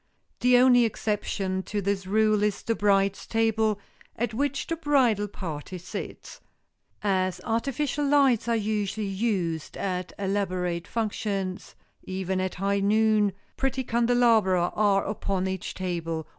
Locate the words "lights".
8.07-8.47